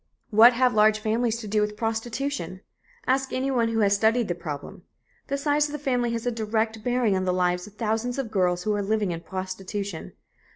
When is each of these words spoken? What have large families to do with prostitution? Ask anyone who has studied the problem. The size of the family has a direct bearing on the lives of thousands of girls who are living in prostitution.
What 0.31 0.53
have 0.53 0.73
large 0.73 0.97
families 0.97 1.37
to 1.41 1.47
do 1.47 1.61
with 1.61 1.77
prostitution? 1.77 2.61
Ask 3.05 3.31
anyone 3.31 3.67
who 3.67 3.81
has 3.81 3.93
studied 3.95 4.29
the 4.29 4.33
problem. 4.33 4.81
The 5.27 5.37
size 5.37 5.67
of 5.67 5.73
the 5.73 5.77
family 5.77 6.11
has 6.13 6.25
a 6.25 6.31
direct 6.31 6.83
bearing 6.83 7.15
on 7.15 7.25
the 7.25 7.31
lives 7.31 7.67
of 7.67 7.73
thousands 7.75 8.17
of 8.17 8.31
girls 8.31 8.63
who 8.63 8.73
are 8.73 8.81
living 8.81 9.11
in 9.11 9.21
prostitution. 9.21 10.13